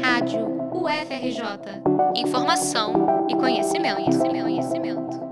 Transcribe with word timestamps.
Rádio 0.00 0.46
UFRJ. 0.72 1.82
Informação 2.14 3.26
e 3.28 3.34
conhecimento, 3.34 3.96
conhecimento, 3.96 4.42
conhecimento. 4.44 5.22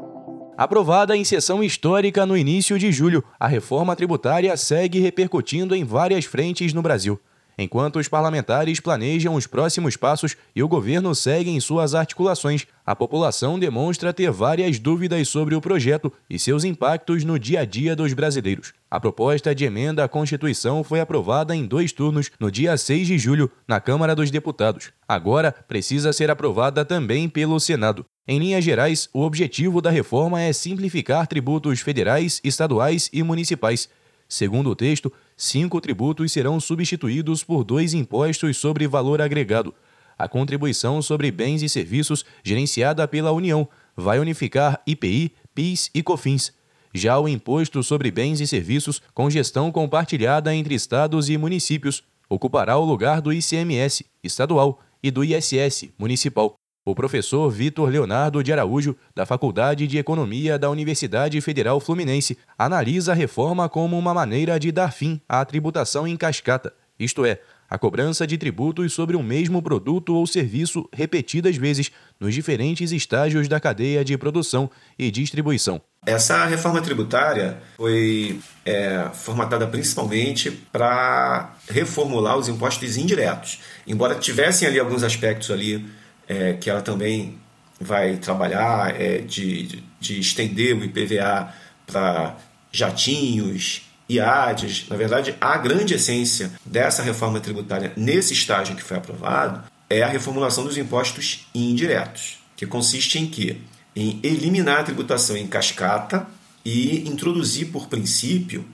Aprovada 0.56 1.16
em 1.16 1.24
sessão 1.24 1.62
histórica 1.62 2.26
no 2.26 2.36
início 2.36 2.76
de 2.76 2.90
julho, 2.90 3.24
a 3.38 3.46
reforma 3.46 3.94
tributária 3.94 4.56
segue 4.56 4.98
repercutindo 4.98 5.74
em 5.74 5.84
várias 5.84 6.24
frentes 6.24 6.74
no 6.74 6.82
Brasil. 6.82 7.18
Enquanto 7.62 7.98
os 7.98 8.08
parlamentares 8.08 8.80
planejam 8.80 9.34
os 9.34 9.46
próximos 9.46 9.94
passos 9.94 10.34
e 10.56 10.62
o 10.62 10.68
governo 10.68 11.14
segue 11.14 11.50
em 11.50 11.60
suas 11.60 11.94
articulações, 11.94 12.66
a 12.86 12.96
população 12.96 13.58
demonstra 13.58 14.14
ter 14.14 14.30
várias 14.30 14.78
dúvidas 14.78 15.28
sobre 15.28 15.54
o 15.54 15.60
projeto 15.60 16.10
e 16.30 16.38
seus 16.38 16.64
impactos 16.64 17.22
no 17.22 17.38
dia 17.38 17.60
a 17.60 17.64
dia 17.66 17.94
dos 17.94 18.14
brasileiros. 18.14 18.72
A 18.90 18.98
proposta 18.98 19.54
de 19.54 19.66
emenda 19.66 20.02
à 20.02 20.08
Constituição 20.08 20.82
foi 20.82 21.00
aprovada 21.00 21.54
em 21.54 21.66
dois 21.66 21.92
turnos 21.92 22.30
no 22.40 22.50
dia 22.50 22.74
6 22.78 23.06
de 23.06 23.18
julho 23.18 23.50
na 23.68 23.78
Câmara 23.78 24.16
dos 24.16 24.30
Deputados. 24.30 24.90
Agora 25.06 25.52
precisa 25.52 26.14
ser 26.14 26.30
aprovada 26.30 26.82
também 26.82 27.28
pelo 27.28 27.60
Senado. 27.60 28.06
Em 28.26 28.38
linhas 28.38 28.64
gerais, 28.64 29.06
o 29.12 29.20
objetivo 29.20 29.82
da 29.82 29.90
reforma 29.90 30.40
é 30.40 30.50
simplificar 30.54 31.26
tributos 31.26 31.80
federais, 31.80 32.40
estaduais 32.42 33.10
e 33.12 33.22
municipais 33.22 33.86
Segundo 34.30 34.70
o 34.70 34.76
texto, 34.76 35.12
cinco 35.40 35.80
tributos 35.80 36.32
serão 36.32 36.60
substituídos 36.60 37.42
por 37.42 37.64
dois 37.64 37.94
impostos 37.94 38.58
sobre 38.58 38.86
valor 38.86 39.22
agregado. 39.22 39.74
A 40.18 40.28
contribuição 40.28 41.00
sobre 41.00 41.30
bens 41.30 41.62
e 41.62 41.68
serviços, 41.68 42.26
gerenciada 42.44 43.08
pela 43.08 43.32
União, 43.32 43.66
vai 43.96 44.18
unificar 44.18 44.82
IPI, 44.86 45.32
PIS 45.54 45.90
e 45.94 46.02
COFINS. 46.02 46.52
Já 46.92 47.18
o 47.18 47.26
Imposto 47.26 47.82
sobre 47.82 48.10
Bens 48.10 48.38
e 48.40 48.46
Serviços, 48.46 49.00
com 49.14 49.30
gestão 49.30 49.72
compartilhada 49.72 50.54
entre 50.54 50.74
estados 50.74 51.30
e 51.30 51.38
municípios, 51.38 52.04
ocupará 52.28 52.76
o 52.76 52.84
lugar 52.84 53.22
do 53.22 53.32
ICMS 53.32 54.04
estadual 54.22 54.78
e 55.02 55.10
do 55.10 55.24
ISS 55.24 55.88
municipal. 55.98 56.59
O 56.82 56.94
professor 56.94 57.50
Vitor 57.50 57.90
Leonardo 57.90 58.42
de 58.42 58.52
Araújo, 58.52 58.96
da 59.14 59.26
Faculdade 59.26 59.86
de 59.86 59.98
Economia 59.98 60.58
da 60.58 60.70
Universidade 60.70 61.38
Federal 61.42 61.78
Fluminense, 61.78 62.38
analisa 62.56 63.12
a 63.12 63.14
reforma 63.14 63.68
como 63.68 63.98
uma 63.98 64.14
maneira 64.14 64.58
de 64.58 64.72
dar 64.72 64.90
fim 64.90 65.20
à 65.28 65.44
tributação 65.44 66.08
em 66.08 66.16
cascata, 66.16 66.72
isto 67.00 67.24
é, 67.24 67.40
a 67.68 67.78
cobrança 67.78 68.26
de 68.26 68.36
tributos 68.36 68.92
sobre 68.92 69.16
o 69.16 69.22
mesmo 69.22 69.62
produto 69.62 70.14
ou 70.14 70.26
serviço 70.26 70.86
repetidas 70.92 71.56
vezes 71.56 71.90
nos 72.18 72.34
diferentes 72.34 72.92
estágios 72.92 73.48
da 73.48 73.58
cadeia 73.58 74.04
de 74.04 74.18
produção 74.18 74.70
e 74.98 75.10
distribuição. 75.10 75.80
Essa 76.04 76.44
reforma 76.44 76.82
tributária 76.82 77.58
foi 77.76 78.40
é, 78.66 79.08
formatada 79.14 79.66
principalmente 79.66 80.50
para 80.50 81.54
reformular 81.68 82.36
os 82.36 82.48
impostos 82.48 82.96
indiretos. 82.98 83.60
Embora 83.86 84.14
tivessem 84.14 84.68
ali 84.68 84.78
alguns 84.78 85.02
aspectos 85.02 85.50
ali 85.50 85.86
é, 86.30 86.52
que 86.52 86.70
ela 86.70 86.80
também 86.80 87.36
vai 87.80 88.16
trabalhar 88.16 88.94
é, 89.00 89.18
de, 89.18 89.82
de 89.98 90.20
estender 90.20 90.76
o 90.76 90.84
IPVA 90.84 91.52
para 91.84 92.36
jatinhos, 92.70 93.82
IADs. 94.08 94.86
Na 94.88 94.96
verdade, 94.96 95.34
a 95.40 95.58
grande 95.58 95.94
essência 95.94 96.52
dessa 96.64 97.02
reforma 97.02 97.40
tributária 97.40 97.92
nesse 97.96 98.32
estágio 98.32 98.76
que 98.76 98.82
foi 98.82 98.98
aprovado 98.98 99.64
é 99.88 100.04
a 100.04 100.06
reformulação 100.08 100.62
dos 100.62 100.78
impostos 100.78 101.48
indiretos, 101.52 102.38
que 102.56 102.64
consiste 102.64 103.18
em 103.18 103.26
quê? 103.26 103.56
Em 103.96 104.20
eliminar 104.22 104.78
a 104.78 104.84
tributação 104.84 105.36
em 105.36 105.48
cascata 105.48 106.28
e 106.64 107.08
introduzir 107.08 107.72
por 107.72 107.88
princípio 107.88 108.64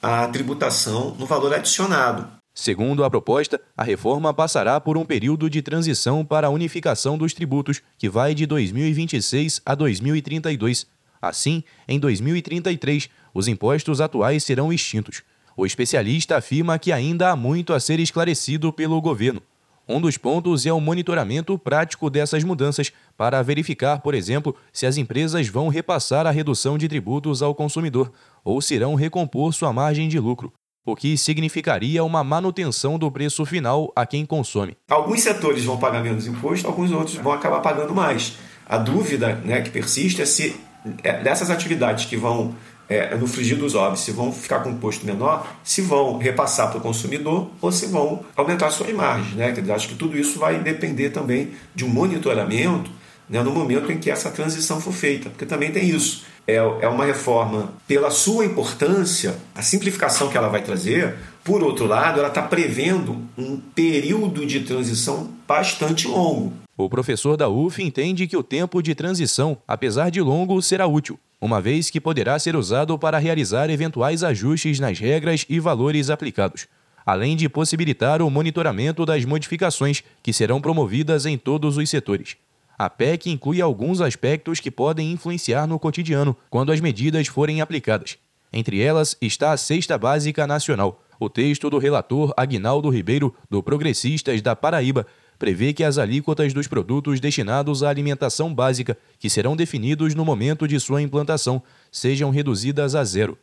a 0.00 0.26
tributação 0.28 1.14
no 1.18 1.26
valor 1.26 1.52
adicionado, 1.52 2.26
Segundo 2.54 3.02
a 3.02 3.08
proposta, 3.08 3.58
a 3.74 3.82
reforma 3.82 4.32
passará 4.34 4.78
por 4.78 4.98
um 4.98 5.06
período 5.06 5.48
de 5.48 5.62
transição 5.62 6.22
para 6.22 6.48
a 6.48 6.50
unificação 6.50 7.16
dos 7.16 7.32
tributos, 7.32 7.80
que 7.96 8.10
vai 8.10 8.34
de 8.34 8.44
2026 8.44 9.62
a 9.64 9.74
2032. 9.74 10.86
Assim, 11.20 11.64
em 11.88 11.98
2033, 11.98 13.08
os 13.32 13.48
impostos 13.48 14.02
atuais 14.02 14.44
serão 14.44 14.70
extintos. 14.70 15.22
O 15.56 15.64
especialista 15.64 16.36
afirma 16.36 16.78
que 16.78 16.92
ainda 16.92 17.30
há 17.30 17.36
muito 17.36 17.72
a 17.72 17.80
ser 17.80 17.98
esclarecido 17.98 18.70
pelo 18.70 19.00
governo. 19.00 19.40
Um 19.88 20.00
dos 20.00 20.18
pontos 20.18 20.66
é 20.66 20.72
o 20.72 20.80
monitoramento 20.80 21.58
prático 21.58 22.10
dessas 22.10 22.44
mudanças 22.44 22.92
para 23.16 23.42
verificar, 23.42 24.00
por 24.00 24.14
exemplo, 24.14 24.54
se 24.72 24.84
as 24.84 24.98
empresas 24.98 25.48
vão 25.48 25.68
repassar 25.68 26.26
a 26.26 26.30
redução 26.30 26.76
de 26.76 26.86
tributos 26.86 27.42
ao 27.42 27.54
consumidor 27.54 28.12
ou 28.44 28.60
se 28.60 28.74
irão 28.74 28.94
recompor 28.94 29.52
sua 29.52 29.72
margem 29.72 30.08
de 30.08 30.18
lucro 30.18 30.52
o 30.84 30.96
que 30.96 31.16
significaria 31.16 32.02
uma 32.02 32.24
manutenção 32.24 32.98
do 32.98 33.10
preço 33.10 33.44
final 33.46 33.92
a 33.94 34.04
quem 34.04 34.26
consome. 34.26 34.76
Alguns 34.90 35.22
setores 35.22 35.64
vão 35.64 35.78
pagar 35.78 36.02
menos 36.02 36.26
imposto, 36.26 36.66
alguns 36.66 36.90
outros 36.90 37.16
vão 37.16 37.32
acabar 37.32 37.60
pagando 37.60 37.94
mais. 37.94 38.36
A 38.66 38.78
dúvida 38.78 39.34
né, 39.44 39.60
que 39.60 39.70
persiste 39.70 40.20
é 40.22 40.26
se 40.26 40.56
é, 41.02 41.22
dessas 41.22 41.50
atividades 41.50 42.06
que 42.06 42.16
vão 42.16 42.54
é, 42.88 43.14
no 43.14 43.26
frigir 43.26 43.56
dos 43.56 43.74
ovos, 43.74 44.00
se 44.00 44.10
vão 44.10 44.32
ficar 44.32 44.60
com 44.60 44.70
imposto 44.70 45.06
menor, 45.06 45.46
se 45.62 45.80
vão 45.80 46.18
repassar 46.18 46.68
para 46.68 46.78
o 46.78 46.80
consumidor 46.80 47.48
ou 47.60 47.70
se 47.70 47.86
vão 47.86 48.24
aumentar 48.36 48.70
suas 48.70 48.92
margens. 48.92 49.34
Né? 49.34 49.54
Acho 49.74 49.88
que 49.88 49.94
tudo 49.94 50.18
isso 50.18 50.38
vai 50.38 50.58
depender 50.58 51.10
também 51.10 51.52
de 51.74 51.84
um 51.84 51.88
monitoramento 51.88 52.90
né, 53.28 53.42
no 53.42 53.52
momento 53.52 53.90
em 53.90 53.98
que 53.98 54.10
essa 54.10 54.30
transição 54.30 54.80
for 54.80 54.92
feita, 54.92 55.30
porque 55.30 55.46
também 55.46 55.70
tem 55.70 55.88
isso 55.88 56.24
é, 56.46 56.56
é 56.56 56.88
uma 56.88 57.04
reforma 57.04 57.72
pela 57.86 58.10
sua 58.10 58.44
importância, 58.44 59.36
a 59.54 59.62
simplificação 59.62 60.28
que 60.28 60.36
ela 60.36 60.48
vai 60.48 60.62
trazer. 60.62 61.16
Por 61.44 61.62
outro 61.62 61.86
lado, 61.86 62.18
ela 62.18 62.28
está 62.28 62.42
prevendo 62.42 63.22
um 63.36 63.56
período 63.56 64.46
de 64.46 64.60
transição 64.60 65.30
bastante 65.46 66.06
longo. 66.06 66.52
O 66.76 66.88
professor 66.88 67.36
da 67.36 67.48
UF 67.48 67.82
entende 67.82 68.26
que 68.26 68.36
o 68.36 68.42
tempo 68.42 68.82
de 68.82 68.94
transição, 68.94 69.58
apesar 69.66 70.10
de 70.10 70.20
longo, 70.20 70.60
será 70.62 70.86
útil, 70.86 71.18
uma 71.40 71.60
vez 71.60 71.90
que 71.90 72.00
poderá 72.00 72.38
ser 72.38 72.56
usado 72.56 72.98
para 72.98 73.18
realizar 73.18 73.70
eventuais 73.70 74.24
ajustes 74.24 74.80
nas 74.80 74.98
regras 74.98 75.44
e 75.48 75.60
valores 75.60 76.10
aplicados, 76.10 76.66
além 77.04 77.36
de 77.36 77.48
possibilitar 77.48 78.22
o 78.22 78.30
monitoramento 78.30 79.04
das 79.04 79.24
modificações 79.24 80.02
que 80.22 80.32
serão 80.32 80.60
promovidas 80.60 81.26
em 81.26 81.36
todos 81.36 81.76
os 81.76 81.90
setores. 81.90 82.36
A 82.82 82.90
PEC 82.90 83.30
inclui 83.30 83.60
alguns 83.60 84.00
aspectos 84.00 84.58
que 84.58 84.68
podem 84.68 85.12
influenciar 85.12 85.68
no 85.68 85.78
cotidiano 85.78 86.36
quando 86.50 86.72
as 86.72 86.80
medidas 86.80 87.28
forem 87.28 87.60
aplicadas. 87.60 88.18
Entre 88.52 88.80
elas 88.80 89.16
está 89.22 89.52
a 89.52 89.56
Cesta 89.56 89.96
Básica 89.96 90.48
Nacional. 90.48 91.00
O 91.20 91.30
texto 91.30 91.70
do 91.70 91.78
relator 91.78 92.34
Agnaldo 92.36 92.88
Ribeiro, 92.88 93.32
do 93.48 93.62
Progressistas 93.62 94.42
da 94.42 94.56
Paraíba, 94.56 95.06
prevê 95.38 95.72
que 95.72 95.84
as 95.84 95.96
alíquotas 95.96 96.52
dos 96.52 96.66
produtos 96.66 97.20
destinados 97.20 97.84
à 97.84 97.88
alimentação 97.88 98.52
básica, 98.52 98.98
que 99.16 99.30
serão 99.30 99.54
definidos 99.54 100.16
no 100.16 100.24
momento 100.24 100.66
de 100.66 100.80
sua 100.80 101.00
implantação, 101.00 101.62
sejam 101.88 102.30
reduzidas 102.30 102.96
a 102.96 103.04
zero. 103.04 103.38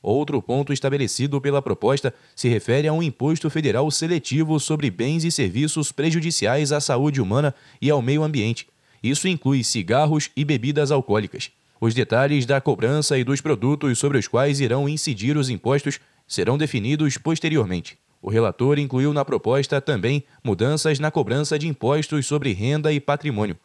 Outro 0.00 0.40
ponto 0.40 0.72
estabelecido 0.72 1.38
pela 1.42 1.60
proposta 1.60 2.14
se 2.34 2.48
refere 2.48 2.88
a 2.88 2.92
um 2.94 3.02
imposto 3.02 3.50
federal 3.50 3.90
seletivo 3.90 4.58
sobre 4.58 4.90
bens 4.90 5.24
e 5.24 5.30
serviços 5.30 5.92
prejudiciais 5.92 6.72
à 6.72 6.80
saúde 6.80 7.20
humana 7.20 7.54
e 7.82 7.90
ao 7.90 8.00
meio 8.00 8.22
ambiente 8.22 8.66
isso 9.02 9.28
inclui 9.28 9.62
cigarros 9.62 10.30
e 10.36 10.44
bebidas 10.44 10.90
alcoólicas. 10.90 11.50
Os 11.80 11.94
detalhes 11.94 12.44
da 12.44 12.60
cobrança 12.60 13.16
e 13.16 13.24
dos 13.24 13.40
produtos 13.40 13.98
sobre 13.98 14.18
os 14.18 14.26
quais 14.26 14.60
irão 14.60 14.88
incidir 14.88 15.36
os 15.36 15.48
impostos 15.48 16.00
serão 16.26 16.58
definidos 16.58 17.16
posteriormente. 17.16 17.96
O 18.20 18.28
relator 18.28 18.78
incluiu 18.78 19.12
na 19.12 19.24
proposta 19.24 19.80
também 19.80 20.24
mudanças 20.42 20.98
na 20.98 21.10
cobrança 21.10 21.58
de 21.58 21.68
impostos 21.68 22.26
sobre 22.26 22.52
renda 22.52 22.92
e 22.92 22.98
patrimônio. 22.98 23.56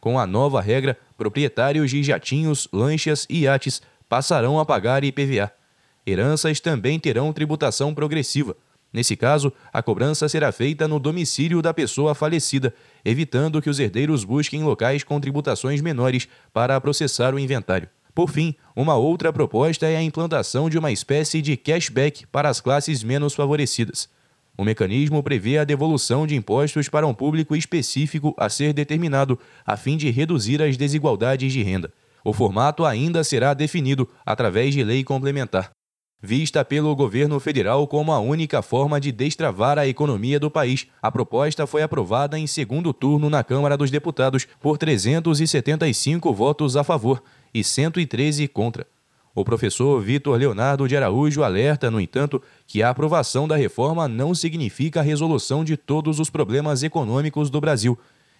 Com 0.00 0.18
a 0.18 0.26
nova 0.26 0.60
regra, 0.60 0.98
proprietários 1.16 1.90
de 1.90 2.02
jatinhos, 2.02 2.68
lanchas 2.72 3.26
e 3.30 3.40
iates 3.40 3.80
passarão 4.08 4.58
a 4.58 4.66
pagar 4.66 5.02
IPVA. 5.04 5.50
Heranças 6.06 6.60
também 6.60 6.98
terão 6.98 7.32
tributação 7.32 7.94
progressiva, 7.94 8.56
Nesse 8.92 9.16
caso, 9.16 9.50
a 9.72 9.82
cobrança 9.82 10.28
será 10.28 10.52
feita 10.52 10.86
no 10.86 10.98
domicílio 10.98 11.62
da 11.62 11.72
pessoa 11.72 12.14
falecida, 12.14 12.74
evitando 13.02 13.62
que 13.62 13.70
os 13.70 13.80
herdeiros 13.80 14.22
busquem 14.22 14.62
locais 14.62 15.02
com 15.02 15.18
tributações 15.18 15.80
menores 15.80 16.28
para 16.52 16.78
processar 16.78 17.34
o 17.34 17.38
inventário. 17.38 17.88
Por 18.14 18.28
fim, 18.28 18.54
uma 18.76 18.94
outra 18.94 19.32
proposta 19.32 19.86
é 19.86 19.96
a 19.96 20.02
implantação 20.02 20.68
de 20.68 20.76
uma 20.76 20.92
espécie 20.92 21.40
de 21.40 21.56
cashback 21.56 22.26
para 22.26 22.50
as 22.50 22.60
classes 22.60 23.02
menos 23.02 23.34
favorecidas. 23.34 24.10
O 24.58 24.64
mecanismo 24.64 25.22
prevê 25.22 25.56
a 25.56 25.64
devolução 25.64 26.26
de 26.26 26.36
impostos 26.36 26.90
para 26.90 27.06
um 27.06 27.14
público 27.14 27.56
específico 27.56 28.34
a 28.36 28.50
ser 28.50 28.74
determinado, 28.74 29.38
a 29.64 29.78
fim 29.78 29.96
de 29.96 30.10
reduzir 30.10 30.60
as 30.60 30.76
desigualdades 30.76 31.50
de 31.50 31.62
renda. 31.62 31.90
O 32.22 32.34
formato 32.34 32.84
ainda 32.84 33.24
será 33.24 33.54
definido 33.54 34.06
através 34.26 34.74
de 34.74 34.84
lei 34.84 35.02
complementar 35.02 35.72
vista 36.22 36.64
pelo 36.64 36.94
governo 36.94 37.40
federal 37.40 37.84
como 37.88 38.12
a 38.12 38.20
única 38.20 38.62
forma 38.62 39.00
de 39.00 39.10
destravar 39.10 39.76
a 39.76 39.88
economia 39.88 40.38
do 40.38 40.48
país. 40.48 40.86
A 41.02 41.10
proposta 41.10 41.66
foi 41.66 41.82
aprovada 41.82 42.38
em 42.38 42.46
segundo 42.46 42.92
turno 42.92 43.28
na 43.28 43.42
Câmara 43.42 43.76
dos 43.76 43.90
Deputados 43.90 44.46
por 44.60 44.78
375 44.78 46.32
votos 46.32 46.76
a 46.76 46.84
favor 46.84 47.20
e 47.52 47.64
113 47.64 48.46
contra. 48.46 48.86
O 49.34 49.44
professor 49.44 50.00
Vitor 50.00 50.38
Leonardo 50.38 50.86
de 50.86 50.96
Araújo 50.96 51.42
alerta, 51.42 51.90
no 51.90 52.00
entanto, 52.00 52.40
que 52.66 52.82
a 52.82 52.90
aprovação 52.90 53.48
da 53.48 53.56
reforma 53.56 54.06
não 54.06 54.34
significa 54.34 55.00
a 55.00 55.02
resolução 55.02 55.64
de 55.64 55.76
todos 55.76 56.20
os 56.20 56.30
problemas 56.30 56.82
econômicos 56.82 57.50
do 57.50 57.60
Brasil 57.60 57.98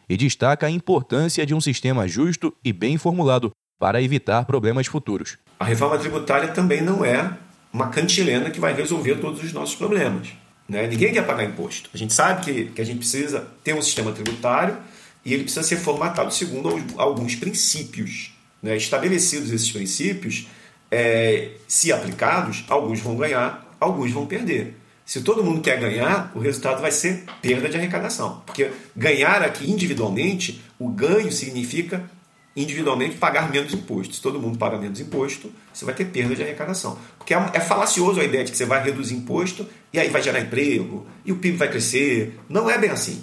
e 0.08 0.16
destaca 0.16 0.66
a 0.66 0.70
importância 0.70 1.46
de 1.46 1.54
um 1.54 1.60
sistema 1.60 2.06
justo 2.06 2.54
e 2.62 2.72
bem 2.72 2.98
formulado 2.98 3.50
para 3.78 4.02
evitar 4.02 4.44
problemas 4.44 4.86
futuros. 4.86 5.38
A 5.58 5.64
reforma 5.64 5.98
tributária 5.98 6.48
também 6.48 6.82
não 6.82 7.04
é 7.04 7.38
uma 7.72 7.88
cantilena 7.88 8.50
que 8.50 8.60
vai 8.60 8.74
resolver 8.74 9.16
todos 9.16 9.42
os 9.42 9.52
nossos 9.52 9.74
problemas. 9.74 10.28
Né? 10.68 10.86
Ninguém 10.86 11.12
quer 11.12 11.26
pagar 11.26 11.44
imposto. 11.44 11.88
A 11.92 11.96
gente 11.96 12.12
sabe 12.12 12.44
que, 12.44 12.64
que 12.66 12.80
a 12.80 12.84
gente 12.84 12.98
precisa 12.98 13.46
ter 13.64 13.74
um 13.74 13.82
sistema 13.82 14.12
tributário 14.12 14.76
e 15.24 15.32
ele 15.32 15.44
precisa 15.44 15.62
ser 15.62 15.76
formatado 15.76 16.32
segundo 16.32 16.68
alguns 16.96 17.34
princípios. 17.34 18.32
Né? 18.62 18.76
Estabelecidos 18.76 19.50
esses 19.50 19.70
princípios, 19.70 20.46
é, 20.90 21.52
se 21.66 21.92
aplicados, 21.92 22.64
alguns 22.68 23.00
vão 23.00 23.16
ganhar, 23.16 23.76
alguns 23.80 24.12
vão 24.12 24.26
perder. 24.26 24.76
Se 25.04 25.20
todo 25.20 25.42
mundo 25.42 25.60
quer 25.60 25.80
ganhar, 25.80 26.30
o 26.34 26.38
resultado 26.38 26.80
vai 26.80 26.92
ser 26.92 27.24
perda 27.40 27.68
de 27.68 27.76
arrecadação. 27.76 28.42
Porque 28.46 28.70
ganhar 28.96 29.42
aqui 29.42 29.70
individualmente, 29.70 30.62
o 30.78 30.88
ganho 30.88 31.32
significa 31.32 32.08
individualmente 32.56 33.16
pagar 33.16 33.50
menos 33.50 33.72
imposto. 33.72 34.14
Se 34.14 34.20
todo 34.20 34.40
mundo 34.40 34.58
paga 34.58 34.78
menos 34.78 35.00
imposto, 35.00 35.50
você 35.72 35.84
vai 35.84 35.94
ter 35.94 36.06
perda 36.06 36.34
de 36.34 36.42
arrecadação. 36.42 36.98
Porque 37.18 37.34
é, 37.34 37.50
é 37.54 37.60
falacioso 37.60 38.20
a 38.20 38.24
ideia 38.24 38.44
de 38.44 38.50
que 38.50 38.56
você 38.56 38.66
vai 38.66 38.82
reduzir 38.82 39.14
imposto 39.14 39.66
e 39.92 39.98
aí 39.98 40.08
vai 40.08 40.22
gerar 40.22 40.40
emprego 40.40 41.06
e 41.24 41.32
o 41.32 41.36
PIB 41.36 41.56
vai 41.56 41.68
crescer. 41.68 42.38
Não 42.48 42.68
é 42.68 42.78
bem 42.78 42.90
assim. 42.90 43.22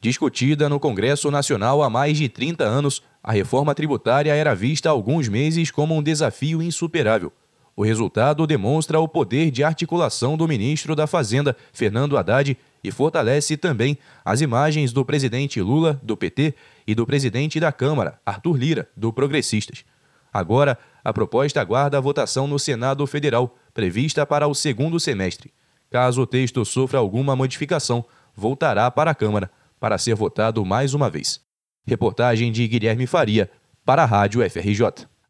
Discutida 0.00 0.68
no 0.68 0.80
Congresso 0.80 1.30
Nacional 1.30 1.82
há 1.82 1.88
mais 1.88 2.18
de 2.18 2.28
30 2.28 2.64
anos, 2.64 3.02
a 3.22 3.30
reforma 3.30 3.74
tributária 3.74 4.34
era 4.34 4.54
vista 4.54 4.88
há 4.88 4.92
alguns 4.92 5.28
meses 5.28 5.70
como 5.70 5.96
um 5.96 6.02
desafio 6.02 6.60
insuperável. 6.60 7.32
O 7.76 7.84
resultado 7.84 8.46
demonstra 8.46 9.00
o 9.00 9.08
poder 9.08 9.50
de 9.50 9.62
articulação 9.62 10.36
do 10.36 10.48
ministro 10.48 10.96
da 10.96 11.06
Fazenda, 11.06 11.56
Fernando 11.72 12.18
Haddad, 12.18 12.58
e 12.82 12.90
fortalece 12.90 13.56
também 13.56 13.96
as 14.24 14.40
imagens 14.40 14.92
do 14.92 15.04
presidente 15.04 15.60
Lula, 15.60 16.00
do 16.02 16.16
PT, 16.16 16.54
e 16.86 16.94
do 16.94 17.06
presidente 17.06 17.60
da 17.60 17.70
Câmara, 17.70 18.20
Arthur 18.26 18.56
Lira, 18.56 18.88
do 18.96 19.12
Progressistas. 19.12 19.84
Agora, 20.32 20.78
a 21.04 21.12
proposta 21.12 21.60
aguarda 21.60 21.98
a 21.98 22.00
votação 22.00 22.46
no 22.46 22.58
Senado 22.58 23.06
Federal, 23.06 23.56
prevista 23.72 24.26
para 24.26 24.48
o 24.48 24.54
segundo 24.54 24.98
semestre. 24.98 25.52
Caso 25.90 26.22
o 26.22 26.26
texto 26.26 26.64
sofra 26.64 26.98
alguma 26.98 27.36
modificação, 27.36 28.04
voltará 28.34 28.90
para 28.90 29.10
a 29.10 29.14
Câmara 29.14 29.50
para 29.78 29.98
ser 29.98 30.14
votado 30.14 30.64
mais 30.64 30.94
uma 30.94 31.10
vez. 31.10 31.40
Reportagem 31.86 32.50
de 32.50 32.66
Guilherme 32.66 33.06
Faria, 33.06 33.50
para 33.84 34.02
a 34.04 34.06
Rádio 34.06 34.48
FRJ. 34.48 35.11